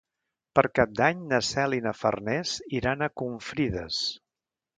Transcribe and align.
Per 0.59 0.61
Cap 0.77 0.95
d'Any 0.99 1.19
na 1.33 1.39
Cel 1.49 1.75
i 1.81 1.81
na 1.89 1.93
Farners 1.99 2.55
iran 2.79 3.05
a 3.05 3.11
Confrides. 3.23 4.01